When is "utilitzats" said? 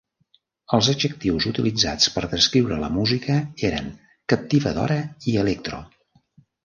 1.51-2.07